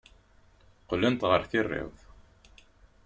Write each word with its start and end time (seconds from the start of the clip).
Qqlent 0.81 1.21
ɣer 1.29 1.41
tirawt. 1.49 1.99